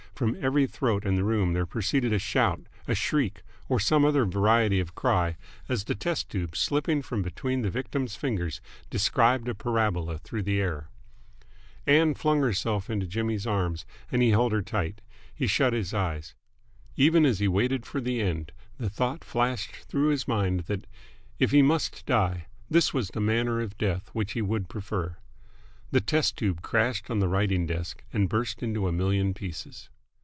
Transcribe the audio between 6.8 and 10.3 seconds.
from between the victim's fingers, described a parabola